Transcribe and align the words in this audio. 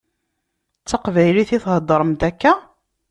D 0.81 0.85
taqbaylit 0.87 1.49
i 1.57 1.59
theddṛemt 1.63 2.21
akka? 2.29 2.53